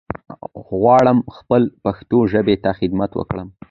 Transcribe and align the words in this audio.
غواړم 0.69 1.19
خپل 1.37 1.61
پښتو 1.83 2.17
ژبې 2.31 2.55
ته 2.63 2.69
خدمت 2.79 3.11
وکړم 3.15 3.47